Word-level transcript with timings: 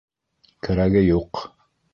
Кәрәге 0.67 1.05
юҡ! 1.11 1.45